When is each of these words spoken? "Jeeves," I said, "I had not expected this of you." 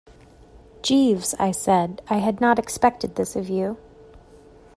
"Jeeves," 0.81 1.35
I 1.37 1.51
said, 1.51 2.01
"I 2.09 2.17
had 2.17 2.41
not 2.41 2.57
expected 2.57 3.13
this 3.17 3.35
of 3.35 3.49
you." 3.49 3.77